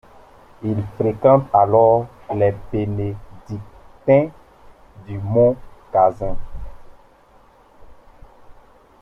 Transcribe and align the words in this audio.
Il 0.63 0.83
fréquente 0.97 1.43
alors 1.53 2.07
les 2.33 2.55
Bénédictins 2.71 4.29
du 5.05 5.19
mont 5.19 5.55
Cassin. 5.93 6.35